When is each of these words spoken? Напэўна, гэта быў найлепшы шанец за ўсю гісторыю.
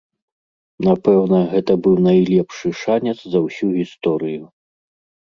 Напэўна, 0.87 1.41
гэта 1.51 1.75
быў 1.87 1.95
найлепшы 2.07 2.67
шанец 2.79 3.15
за 3.35 3.39
ўсю 3.45 3.67
гісторыю. 3.77 4.43